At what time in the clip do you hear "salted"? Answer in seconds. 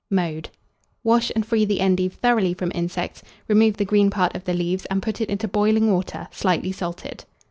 6.71-7.23